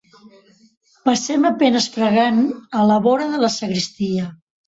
[1.09, 2.41] Passem a penes fregant,
[2.81, 4.27] a la vora de la sagristia.